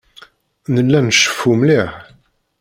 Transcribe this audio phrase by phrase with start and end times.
[0.73, 1.91] Nella nceffu mliḥ.